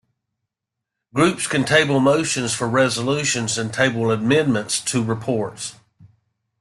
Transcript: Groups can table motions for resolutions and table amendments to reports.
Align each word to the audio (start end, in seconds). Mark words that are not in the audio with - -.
Groups 1.13 1.45
can 1.45 1.63
table 1.63 1.99
motions 1.99 2.55
for 2.55 2.67
resolutions 2.67 3.55
and 3.59 3.71
table 3.71 4.09
amendments 4.11 4.81
to 4.85 5.03
reports. 5.03 5.75